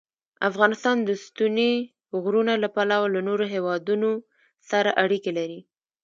[0.49, 1.73] افغانستان د ستوني
[2.23, 4.09] غرونه له پلوه له نورو هېوادونو
[4.69, 5.59] سره اړیکې لري.